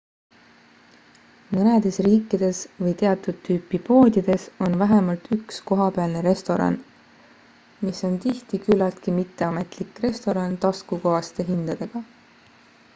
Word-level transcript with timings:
mõnedes 1.57 1.99
riikides 2.05 2.61
või 2.77 2.93
teatud 3.01 3.37
tüüpi 3.49 3.79
poodides 3.89 4.45
on 4.67 4.77
vähemalt 4.83 5.29
üks 5.37 5.59
kohapealne 5.73 6.23
restoran 6.29 6.79
mis 7.89 8.01
on 8.09 8.17
tihti 8.25 8.63
küllaltki 8.65 9.15
mitteametlik 9.19 10.03
restoran 10.09 10.57
taskukohaste 10.65 11.47
hindadega 11.53 12.03